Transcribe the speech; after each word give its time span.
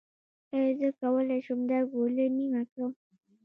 ایا 0.53 0.69
زه 0.79 0.87
کولی 0.99 1.39
شم 1.45 1.59
دا 1.69 1.79
ګولۍ 1.91 2.27
نیمه 2.37 2.61
کړم؟ 2.69 2.91